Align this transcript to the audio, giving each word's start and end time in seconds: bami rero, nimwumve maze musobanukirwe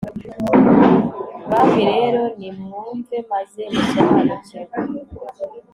bami 1.49 1.83
rero, 1.93 2.21
nimwumve 2.39 3.17
maze 3.31 3.61
musobanukirwe 3.73 4.77